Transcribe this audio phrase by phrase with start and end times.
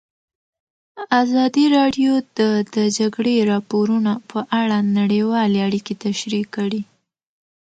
[1.23, 2.41] ازادي راډیو د
[2.75, 6.81] د جګړې راپورونه په اړه نړیوالې اړیکې تشریح کړي.